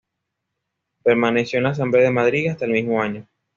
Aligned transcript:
Permaneció 1.03 1.57
en 1.59 1.63
la 1.65 1.69
Asamblea 1.69 2.03
de 2.05 2.09
Madrid 2.09 2.49
hasta 2.49 2.65
el 2.65 2.71
mismo 2.71 2.99
año. 3.03 3.27